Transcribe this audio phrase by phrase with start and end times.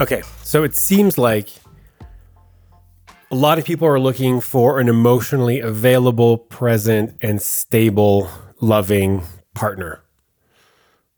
[0.00, 1.50] Okay, so it seems like
[3.32, 9.24] a lot of people are looking for an emotionally available, present, and stable, loving
[9.54, 10.04] partner.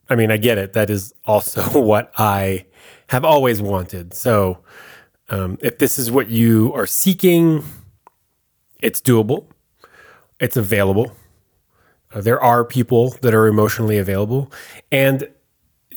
[0.09, 0.73] I mean, I get it.
[0.73, 2.64] That is also what I
[3.09, 4.14] have always wanted.
[4.14, 4.61] So,
[5.29, 7.62] um, if this is what you are seeking,
[8.81, 9.45] it's doable,
[10.40, 11.15] it's available.
[12.15, 14.51] Uh, there are people that are emotionally available.
[14.90, 15.29] And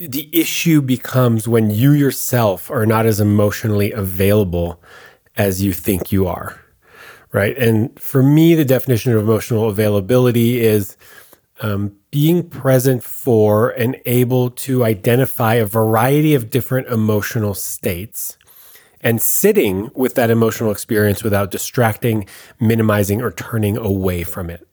[0.07, 4.81] the issue becomes when you yourself are not as emotionally available
[5.35, 6.59] as you think you are.
[7.31, 7.57] Right.
[7.57, 10.97] And for me, the definition of emotional availability is
[11.61, 18.37] um, being present for and able to identify a variety of different emotional states
[19.01, 22.27] and sitting with that emotional experience without distracting,
[22.59, 24.67] minimizing, or turning away from it.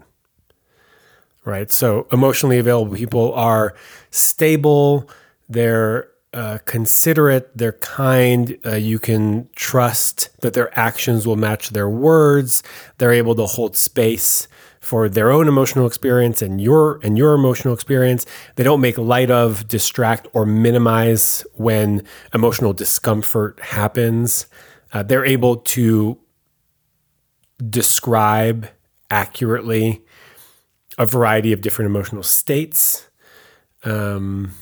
[1.44, 1.72] Right.
[1.72, 3.74] So, emotionally available people are
[4.10, 5.08] stable,
[5.48, 8.58] they're uh, considerate, they're kind.
[8.64, 12.62] Uh, you can trust that their actions will match their words.
[12.98, 14.46] They're able to hold space
[14.80, 18.27] for their own emotional experience and your and your emotional experience.
[18.56, 24.46] They don't make light of, distract, or minimize when emotional discomfort happens.
[24.92, 26.18] Uh, they're able to
[27.68, 28.68] describe
[29.11, 30.05] accurately
[31.01, 33.09] a variety of different emotional states.
[33.84, 34.53] Um,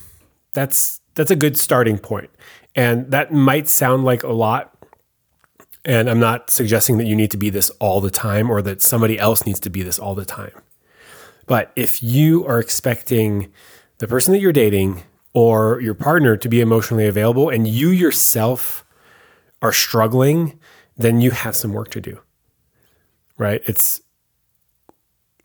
[0.54, 1.98] that's that's a good starting.
[2.76, 4.72] And that might sound like a lot.
[5.84, 8.80] And I'm not suggesting that you need to be this all the time or that
[8.80, 10.52] somebody else needs to be this all the time.
[11.46, 13.52] But if you are expecting
[13.98, 15.02] the person that you're dating
[15.34, 18.84] or your partner to be emotionally available and you yourself
[19.60, 20.60] are struggling,
[20.96, 22.20] then you have some work to do.
[23.38, 23.60] Right?
[23.66, 24.02] It's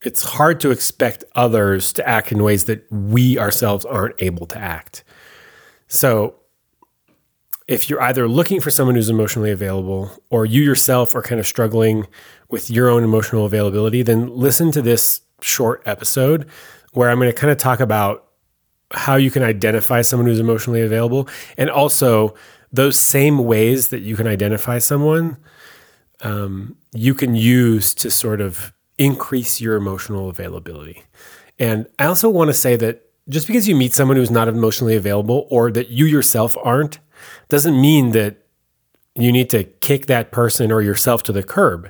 [0.03, 4.57] it's hard to expect others to act in ways that we ourselves aren't able to
[4.59, 5.03] act.
[5.87, 6.35] So,
[7.65, 11.47] if you're either looking for someone who's emotionally available or you yourself are kind of
[11.47, 12.07] struggling
[12.49, 16.45] with your own emotional availability, then listen to this short episode
[16.91, 18.27] where I'm going to kind of talk about
[18.91, 22.35] how you can identify someone who's emotionally available and also
[22.73, 25.37] those same ways that you can identify someone
[26.21, 31.03] um, you can use to sort of increase your emotional availability.
[31.59, 34.95] And I also want to say that just because you meet someone who's not emotionally
[34.95, 36.99] available or that you yourself aren't
[37.49, 38.37] doesn't mean that
[39.15, 41.89] you need to kick that person or yourself to the curb.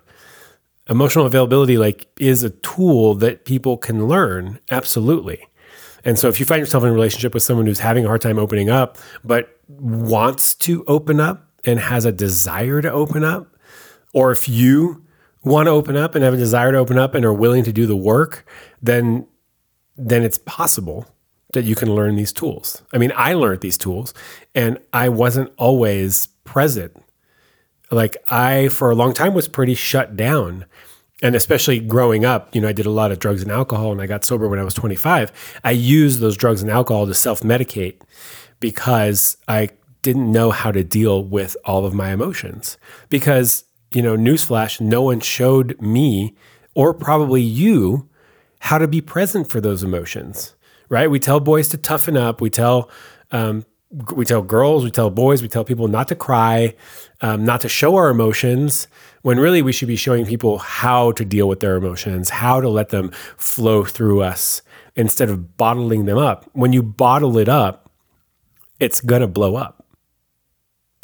[0.90, 5.48] Emotional availability like is a tool that people can learn absolutely.
[6.06, 8.22] And so if you find yourself in a relationship with someone who's having a hard
[8.22, 13.56] time opening up but wants to open up and has a desire to open up
[14.14, 15.03] or if you
[15.44, 17.74] want to open up and have a desire to open up and are willing to
[17.74, 18.46] do the work,
[18.82, 19.28] then
[19.96, 21.06] then it's possible
[21.54, 22.82] that you can learn these tools.
[22.94, 24.14] I mean, I learned these tools
[24.56, 26.98] and I wasn't always present.
[27.92, 30.66] Like I for a long time was pretty shut down.
[31.22, 34.02] And especially growing up, you know, I did a lot of drugs and alcohol and
[34.02, 35.60] I got sober when I was 25.
[35.64, 38.02] I used those drugs and alcohol to self-medicate
[38.60, 39.70] because I
[40.02, 42.78] didn't know how to deal with all of my emotions.
[43.10, 43.64] Because
[43.96, 46.36] you know, newsflash, no one showed me
[46.76, 48.10] or probably you
[48.60, 50.56] how to be present for those emotions,
[50.90, 51.10] right?
[51.10, 52.42] We tell boys to toughen up.
[52.42, 52.90] We tell,
[53.32, 53.66] um,
[54.16, 56.74] we tell girls, we tell boys, we tell people not to cry,
[57.22, 58.88] um, not to show our emotions,
[59.22, 62.70] when really we should be showing people how to deal with their emotions, how to
[62.70, 64.62] let them flow through us
[64.96, 66.50] instead of bottling them up.
[66.54, 67.92] When you bottle it up,
[68.80, 69.86] it's gonna blow up.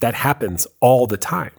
[0.01, 1.51] That happens all the time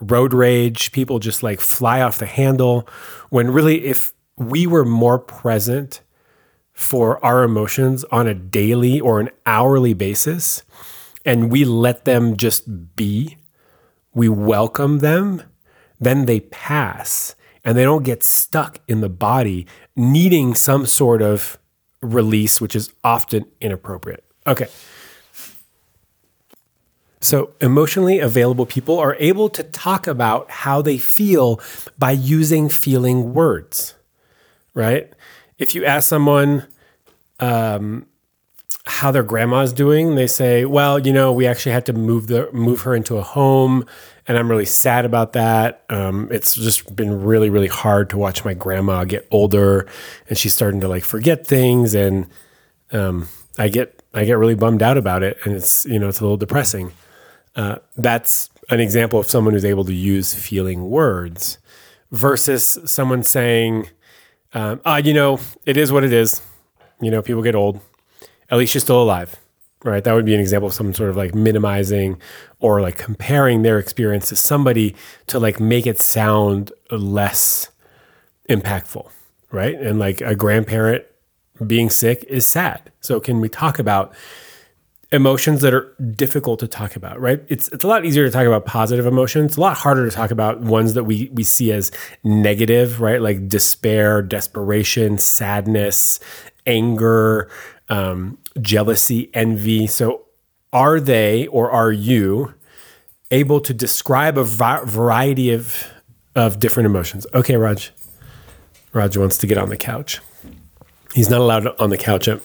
[0.00, 2.88] road rage, people just like fly off the handle.
[3.30, 6.00] When really, if we were more present
[6.72, 10.62] for our emotions on a daily or an hourly basis,
[11.24, 13.38] and we let them just be,
[14.14, 15.42] we welcome them,
[15.98, 17.34] then they pass
[17.64, 19.66] and they don't get stuck in the body
[19.96, 21.58] needing some sort of
[22.00, 24.24] release, which is often inappropriate.
[24.46, 24.68] Okay.
[27.20, 31.60] So, emotionally available people are able to talk about how they feel
[31.98, 33.94] by using feeling words,
[34.74, 35.12] right?
[35.58, 36.66] If you ask someone
[37.40, 38.06] um,
[38.84, 42.50] how their grandma's doing, they say, "Well, you know, we actually had to move the
[42.52, 43.86] move her into a home,
[44.28, 45.84] and I'm really sad about that.
[45.88, 49.86] Um, it's just been really, really hard to watch my grandma get older,
[50.28, 52.26] and she's starting to like forget things, and
[52.92, 56.20] um, I get I get really bummed out about it, and it's you know it's
[56.20, 56.92] a little depressing."
[57.56, 61.58] Uh, that's an example of someone who's able to use feeling words
[62.12, 63.88] versus someone saying,
[64.52, 66.40] um, ah, you know, it is what it is.
[67.00, 67.80] You know, people get old.
[68.50, 69.36] At least you're still alive,
[69.82, 70.04] right?
[70.04, 72.20] That would be an example of some sort of like minimizing
[72.60, 74.94] or like comparing their experience to somebody
[75.28, 77.70] to like make it sound less
[78.48, 79.10] impactful,
[79.50, 79.74] right?
[79.74, 81.04] And like a grandparent
[81.66, 82.92] being sick is sad.
[83.00, 84.14] So can we talk about
[85.12, 87.42] emotions that are difficult to talk about, right?
[87.48, 89.52] It's it's a lot easier to talk about positive emotions.
[89.52, 91.92] It's a lot harder to talk about ones that we we see as
[92.24, 93.20] negative, right?
[93.20, 96.18] Like despair, desperation, sadness,
[96.66, 97.48] anger,
[97.88, 99.86] um, jealousy, envy.
[99.86, 100.26] So
[100.72, 102.54] are they or are you
[103.30, 105.86] able to describe a variety of
[106.34, 107.26] of different emotions?
[107.32, 107.92] Okay, Raj.
[108.92, 110.20] Raj wants to get on the couch.
[111.14, 112.40] He's not allowed on the couch at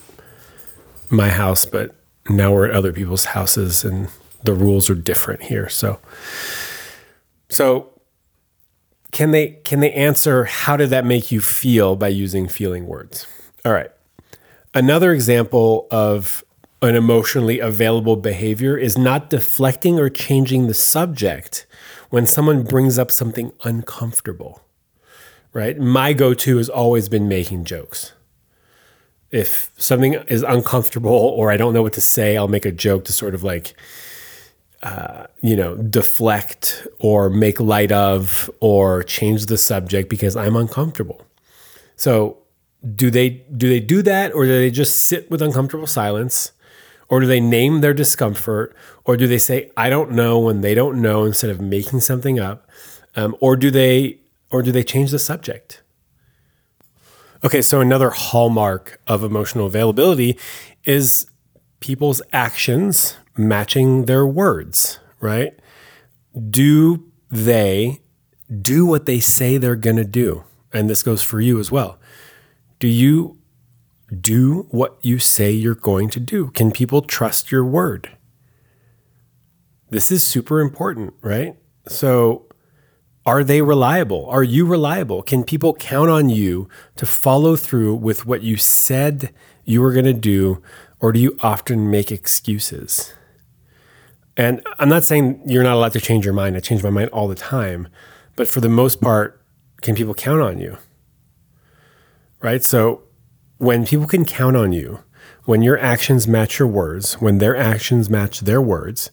[1.10, 1.94] my house, but
[2.28, 4.08] now we're at other people's houses and
[4.44, 5.68] the rules are different here.
[5.68, 6.00] So,
[7.48, 7.92] so
[9.12, 13.26] can they can they answer how did that make you feel by using feeling words?
[13.64, 13.90] All right.
[14.74, 16.42] Another example of
[16.80, 21.66] an emotionally available behavior is not deflecting or changing the subject
[22.10, 24.62] when someone brings up something uncomfortable.
[25.52, 25.78] Right?
[25.78, 28.12] My go-to has always been making jokes
[29.32, 33.06] if something is uncomfortable or I don't know what to say, I'll make a joke
[33.06, 33.74] to sort of like,
[34.82, 41.26] uh, you know, deflect or make light of or change the subject because I'm uncomfortable.
[41.96, 42.38] So,
[42.96, 46.50] do they do they do that, or do they just sit with uncomfortable silence,
[47.08, 48.74] or do they name their discomfort,
[49.04, 52.40] or do they say I don't know when they don't know instead of making something
[52.40, 52.68] up,
[53.14, 54.18] um, or do they
[54.50, 55.80] or do they change the subject?
[57.44, 60.38] Okay, so another hallmark of emotional availability
[60.84, 61.26] is
[61.80, 65.58] people's actions matching their words, right?
[66.50, 68.00] Do they
[68.60, 70.44] do what they say they're going to do?
[70.72, 71.98] And this goes for you as well.
[72.78, 73.38] Do you
[74.20, 76.50] do what you say you're going to do?
[76.52, 78.16] Can people trust your word?
[79.90, 81.56] This is super important, right?
[81.88, 82.46] So
[83.24, 84.26] are they reliable?
[84.26, 85.22] Are you reliable?
[85.22, 89.32] Can people count on you to follow through with what you said
[89.64, 90.60] you were going to do,
[91.00, 93.14] or do you often make excuses?
[94.36, 96.56] And I'm not saying you're not allowed to change your mind.
[96.56, 97.88] I change my mind all the time.
[98.34, 99.40] But for the most part,
[99.82, 100.78] can people count on you?
[102.40, 102.64] Right?
[102.64, 103.02] So
[103.58, 105.00] when people can count on you,
[105.44, 109.10] when your actions match your words, when their actions match their words,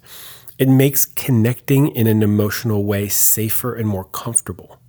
[0.60, 4.80] it makes connecting in an emotional way safer and more comfortable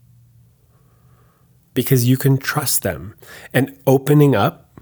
[1.75, 3.15] because you can trust them.
[3.55, 4.81] And opening up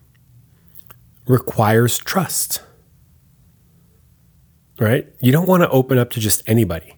[1.26, 2.62] requires trust,
[4.80, 5.06] right?
[5.20, 6.96] You don't want to open up to just anybody.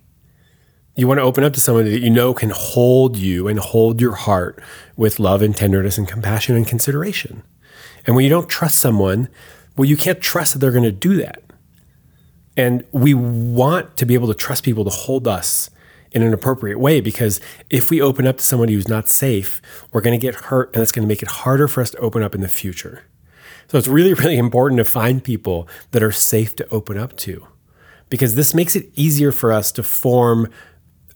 [0.94, 4.00] You want to open up to somebody that you know can hold you and hold
[4.00, 4.62] your heart
[4.96, 7.42] with love and tenderness and compassion and consideration.
[8.06, 9.28] And when you don't trust someone,
[9.76, 11.49] well, you can't trust that they're going to do that.
[12.60, 15.70] And we want to be able to trust people to hold us
[16.12, 17.40] in an appropriate way because
[17.70, 19.62] if we open up to somebody who's not safe,
[19.92, 21.96] we're going to get hurt and that's going to make it harder for us to
[22.00, 23.04] open up in the future.
[23.68, 27.46] So it's really, really important to find people that are safe to open up to
[28.10, 30.50] because this makes it easier for us to form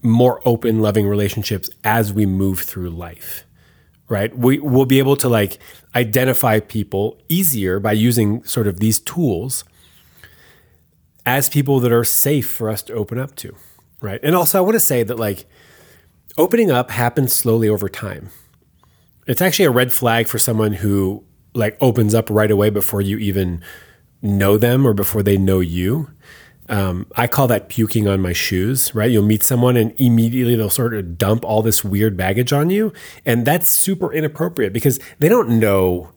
[0.00, 3.44] more open, loving relationships as we move through life.
[4.08, 4.34] Right?
[4.34, 5.58] We will be able to like
[5.94, 9.64] identify people easier by using sort of these tools
[11.26, 13.54] as people that are safe for us to open up to,
[14.00, 14.20] right?
[14.22, 15.46] And also, I want to say that like
[16.36, 18.30] opening up happens slowly over time.
[19.26, 23.16] It's actually a red flag for someone who like opens up right away before you
[23.18, 23.62] even
[24.20, 26.10] know them or before they know you.
[26.68, 29.10] Um, I call that puking on my shoes, right?
[29.10, 32.92] You'll meet someone and immediately they'll sort of dump all this weird baggage on you.
[33.26, 36.10] And that's super inappropriate because they don't know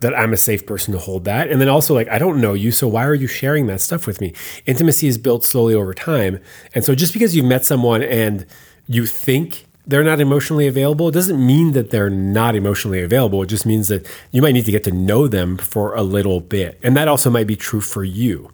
[0.00, 1.50] that I'm a safe person to hold that.
[1.50, 4.06] And then also, like, I don't know you, so why are you sharing that stuff
[4.06, 4.34] with me?
[4.66, 6.40] Intimacy is built slowly over time.
[6.74, 8.46] And so just because you've met someone and
[8.86, 13.42] you think they're not emotionally available, it doesn't mean that they're not emotionally available.
[13.42, 16.40] It just means that you might need to get to know them for a little
[16.40, 16.78] bit.
[16.82, 18.50] And that also might be true for you,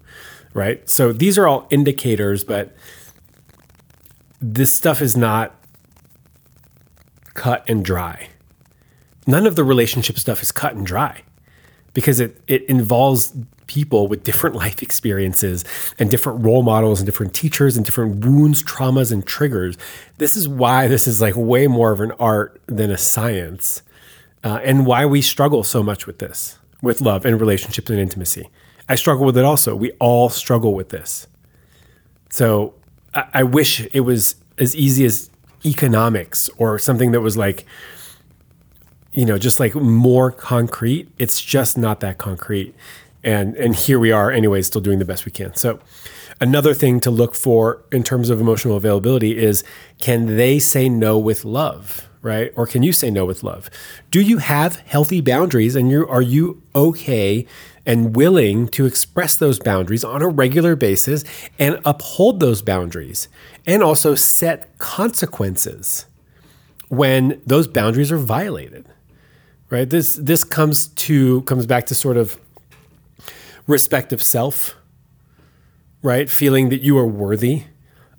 [0.54, 0.88] right?
[0.88, 2.76] So these are all indicators, but
[4.40, 5.56] this stuff is not
[7.34, 8.28] cut and dry.
[9.26, 11.22] None of the relationship stuff is cut and dry
[11.94, 13.32] because it, it involves
[13.66, 15.64] people with different life experiences
[15.98, 19.78] and different role models and different teachers and different wounds, traumas, and triggers.
[20.18, 23.82] This is why this is like way more of an art than a science,
[24.44, 28.48] uh, and why we struggle so much with this, with love and relationships and intimacy.
[28.88, 29.74] I struggle with it also.
[29.74, 31.26] We all struggle with this.
[32.30, 32.74] So
[33.14, 35.30] I, I wish it was as easy as
[35.64, 37.64] economics or something that was like,
[39.12, 41.08] you know, just like more concrete.
[41.18, 42.74] It's just not that concrete.
[43.22, 45.54] And and here we are anyway, still doing the best we can.
[45.54, 45.78] So
[46.40, 49.62] another thing to look for in terms of emotional availability is
[49.98, 52.08] can they say no with love?
[52.22, 52.52] Right?
[52.54, 53.68] Or can you say no with love?
[54.10, 57.46] Do you have healthy boundaries and you are you okay
[57.84, 61.24] and willing to express those boundaries on a regular basis
[61.58, 63.26] and uphold those boundaries
[63.66, 66.06] and also set consequences
[66.88, 68.86] when those boundaries are violated
[69.72, 72.38] right this this comes to comes back to sort of
[73.66, 74.76] respect of self
[76.02, 77.64] right feeling that you are worthy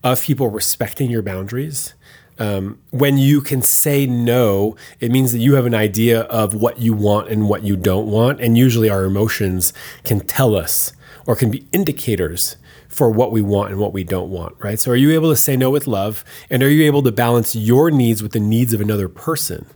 [0.04, 1.94] of people respecting your boundaries
[2.40, 6.80] um, when you can say no, it means that you have an idea of what
[6.80, 8.42] you want and what you don't want.
[8.42, 9.72] And usually our emotions
[10.04, 10.94] can tell us
[11.28, 12.56] or can be indicators
[12.88, 14.80] for what we want and what we don't want, right?
[14.80, 16.26] So are you able to say no with love?
[16.50, 19.68] And are you able to balance your needs with the needs of another person?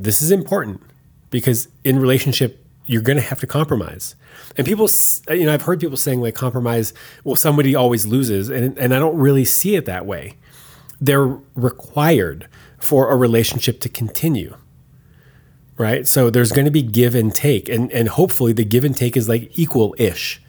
[0.00, 0.80] This is important
[1.30, 4.16] because in relationship, you're going to have to compromise.
[4.56, 4.88] And people,
[5.30, 8.48] you know, I've heard people saying like compromise, well, somebody always loses.
[8.48, 10.36] And, and I don't really see it that way
[11.02, 12.46] they're required
[12.78, 14.56] for a relationship to continue
[15.76, 18.96] right so there's going to be give and take and and hopefully the give and
[18.96, 20.40] take is like equal-ish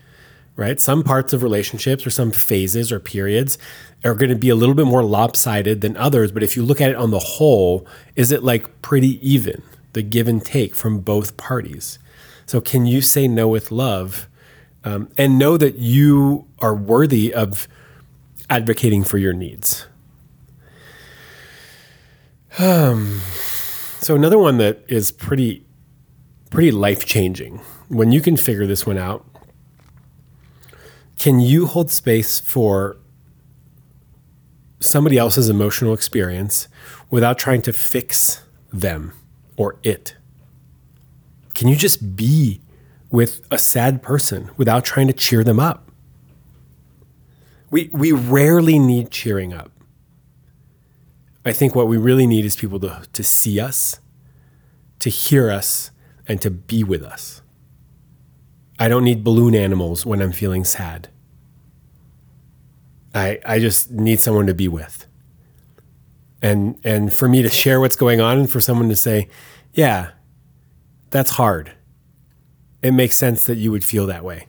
[0.56, 3.58] right some parts of relationships or some phases or periods
[4.04, 6.82] are going to be a little bit more lopsided than others but if you look
[6.82, 9.62] at it on the whole is it like pretty even
[9.94, 12.00] the give and take from both parties
[12.46, 14.28] so can you say no with love
[14.86, 17.68] um, and know that you are worthy of
[18.50, 19.88] advocating for your needs
[22.60, 23.20] um,
[24.00, 25.66] so another one that is pretty
[26.54, 27.58] pretty life changing
[27.88, 29.26] when you can figure this one out.
[31.24, 32.98] Can you hold space for
[34.82, 36.68] somebody else's emotional experience
[37.10, 39.14] without trying to fix them
[39.56, 40.18] or it?
[41.54, 42.60] Can you just be
[43.10, 45.90] with a sad person without trying to cheer them up?
[47.72, 49.72] We, we rarely need cheering up.
[51.46, 54.02] I think what we really need is people to, to see us,
[55.00, 55.90] to hear us,
[56.28, 57.42] and to be with us.
[58.78, 61.08] I don't need balloon animals when I'm feeling sad.
[63.14, 65.06] I, I just need someone to be with.
[66.42, 69.30] And, and for me to share what's going on and for someone to say,
[69.74, 70.12] yeah,
[71.10, 71.72] that's hard.
[72.82, 74.48] It makes sense that you would feel that way.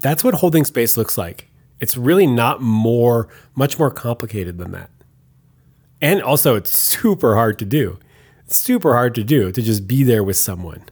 [0.00, 1.48] That's what holding space looks like.
[1.80, 4.90] It's really not more, much more complicated than that.
[6.00, 7.98] And also, it's super hard to do.
[8.46, 10.84] It's super hard to do to just be there with someone.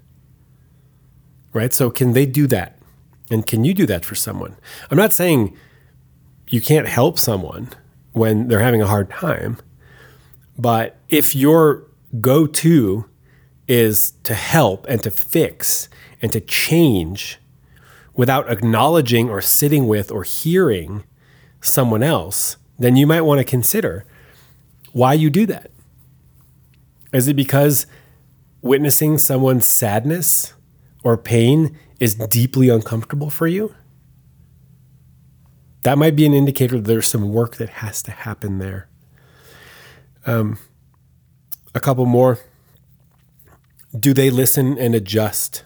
[1.54, 1.72] Right?
[1.72, 2.77] So, can they do that?
[3.30, 4.56] And can you do that for someone?
[4.90, 5.56] I'm not saying
[6.48, 7.70] you can't help someone
[8.12, 9.58] when they're having a hard time,
[10.58, 11.84] but if your
[12.20, 13.04] go to
[13.66, 15.88] is to help and to fix
[16.22, 17.38] and to change
[18.14, 21.04] without acknowledging or sitting with or hearing
[21.60, 24.04] someone else, then you might want to consider
[24.92, 25.70] why you do that.
[27.12, 27.86] Is it because
[28.62, 30.54] witnessing someone's sadness
[31.04, 33.74] or pain is deeply uncomfortable for you?
[35.82, 38.88] That might be an indicator that there's some work that has to happen there.
[40.26, 40.58] Um,
[41.74, 42.38] a couple more.
[43.98, 45.64] Do they listen and adjust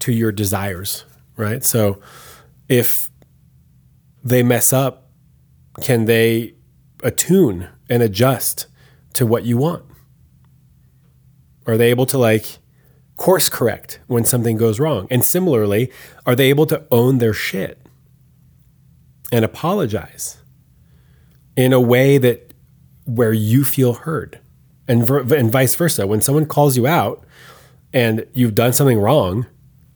[0.00, 1.04] to your desires?
[1.40, 1.64] right?
[1.64, 2.00] So
[2.68, 3.10] if
[4.22, 5.08] they mess up,
[5.80, 6.54] can they
[7.02, 8.66] attune and adjust
[9.14, 9.84] to what you want?
[11.66, 12.58] Are they able to like
[13.20, 15.06] course correct when something goes wrong?
[15.10, 15.92] And similarly,
[16.24, 17.78] are they able to own their shit
[19.30, 20.38] and apologize
[21.54, 22.54] in a way that
[23.04, 24.40] where you feel heard?
[24.88, 26.06] And, and vice versa.
[26.06, 27.24] When someone calls you out
[27.92, 29.46] and you've done something wrong,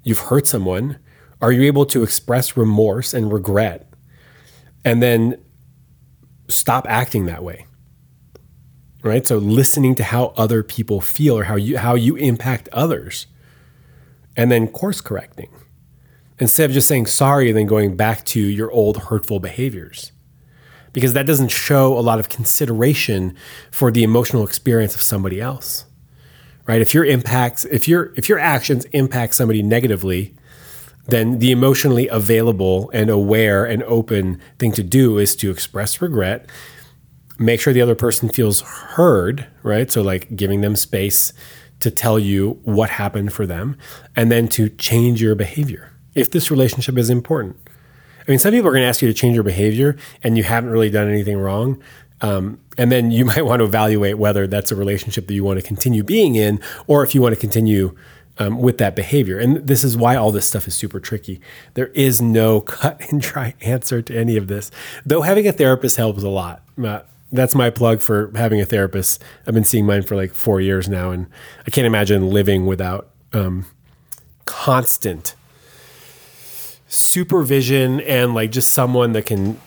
[0.03, 0.99] you've hurt someone,
[1.41, 3.91] are you able to express remorse and regret
[4.85, 5.43] and then
[6.49, 7.67] stop acting that way?
[9.05, 9.27] Right?
[9.27, 13.27] So listening to how other people feel or how you how you impact others
[14.37, 15.51] and then course correcting.
[16.39, 20.11] Instead of just saying sorry and then going back to your old hurtful behaviors.
[20.93, 23.37] Because that doesn't show a lot of consideration
[23.71, 25.85] for the emotional experience of somebody else.
[26.67, 26.81] Right?
[26.81, 30.35] If your impacts if your if your actions impact somebody negatively,
[31.07, 36.49] then the emotionally available and aware and open thing to do is to express regret,
[37.39, 39.91] make sure the other person feels heard, right?
[39.91, 41.33] So, like giving them space
[41.81, 43.77] to tell you what happened for them,
[44.17, 47.57] and then to change your behavior if this relationship is important.
[48.27, 50.45] I mean, some people are going to ask you to change your behavior and you
[50.45, 51.83] haven't really done anything wrong.
[52.23, 55.61] Um, and then you might want to evaluate whether that's a relationship that you want
[55.61, 57.97] to continue being in or if you want to continue
[58.39, 59.39] um, with that behavior.
[59.39, 61.41] And this is why all this stuff is super tricky.
[61.75, 64.71] There is no cut and dry answer to any of this,
[65.05, 66.63] though having a therapist helps a lot.
[66.83, 67.01] Uh,
[67.35, 69.23] that's my plug for having a therapist.
[69.47, 71.27] I've been seeing mine for like four years now, and
[71.67, 73.67] I can't imagine living without um,
[74.45, 75.35] constant
[76.87, 79.61] supervision and like just someone that can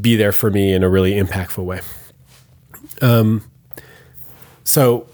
[0.00, 1.80] be there for me in a really impactful way.
[3.00, 3.42] Um,
[4.62, 5.08] so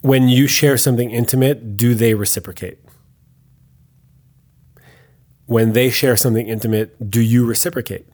[0.00, 2.78] when you share something intimate, do they reciprocate?
[5.44, 8.06] When they share something intimate, do you reciprocate?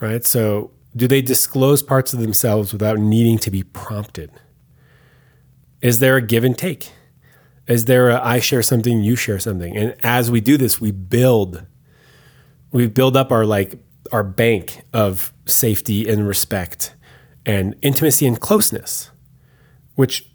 [0.00, 0.24] Right?
[0.24, 4.30] So, do they disclose parts of themselves without needing to be prompted?
[5.80, 6.92] Is there a give and take?
[7.66, 9.76] Is there a I share something, you share something?
[9.76, 11.66] And as we do this, we build
[12.70, 13.78] we build up our like
[14.12, 16.94] our bank of safety and respect
[17.44, 19.10] and intimacy and closeness
[19.98, 20.30] which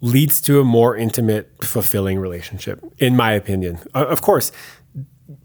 [0.00, 3.80] leads to a more intimate, fulfilling relationship, in my opinion.
[3.92, 4.52] Of course,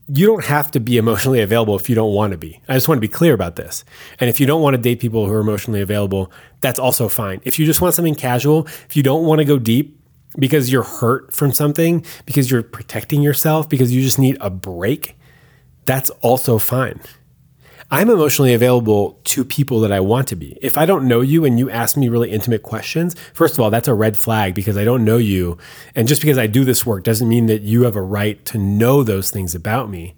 [0.08, 2.62] you don't have to be emotionally available if you don't want to be.
[2.70, 3.84] I just want to be clear about this.
[4.20, 7.42] And if you don't want to date people who are emotionally available, that's also fine.
[7.44, 10.00] If you just want something casual, if you don't want to go deep
[10.38, 15.18] because you're hurt from something, because you're protecting yourself, because you just need a break,
[15.86, 17.02] that's also fine.
[17.94, 20.58] I'm emotionally available to people that I want to be.
[20.64, 23.70] If I don't know you and you ask me really intimate questions, first of all,
[23.70, 25.60] that's a red flag because I don't know you.
[25.94, 28.58] And just because I do this work doesn't mean that you have a right to
[28.58, 30.16] know those things about me.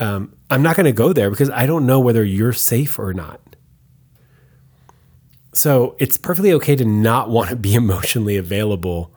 [0.00, 3.14] Um, I'm not going to go there because I don't know whether you're safe or
[3.14, 3.40] not.
[5.54, 9.14] So it's perfectly okay to not want to be emotionally available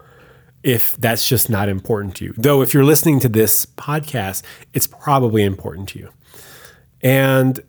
[0.64, 2.34] if that's just not important to you.
[2.38, 6.10] Though, if you're listening to this podcast, it's probably important to you.
[7.06, 7.62] And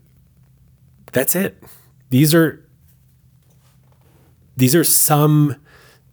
[1.12, 1.62] that's it.
[2.08, 2.66] These are
[4.56, 5.56] these are some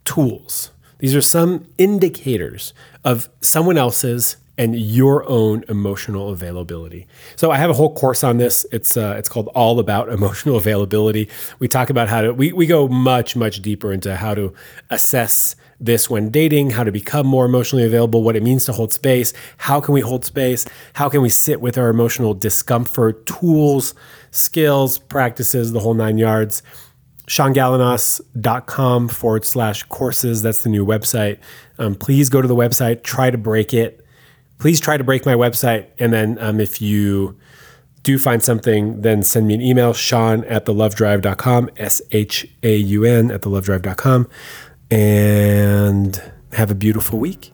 [0.04, 0.72] tools.
[0.98, 7.06] These are some indicators of someone else's and your own emotional availability.
[7.36, 8.64] So I have a whole course on this.
[8.72, 11.28] It's uh, it's called All About Emotional Availability.
[11.58, 14.52] We talk about how to we we go much much deeper into how to
[14.90, 18.92] assess this when dating, how to become more emotionally available, what it means to hold
[18.92, 20.64] space, how can we hold space,
[20.94, 23.94] how can we sit with our emotional discomfort, tools,
[24.30, 26.62] skills, practices, the whole nine yards.
[27.26, 30.42] ShaunGalanos.com forward slash courses.
[30.42, 31.38] That's the new website.
[31.78, 34.03] Um, please go to the website, try to break it.
[34.58, 35.88] Please try to break my website.
[35.98, 37.38] And then um, if you
[38.02, 43.04] do find something, then send me an email, Shaun at thelovedrive.com, S H A U
[43.04, 44.28] N at thelovedrive.com
[44.90, 47.52] and have a beautiful week.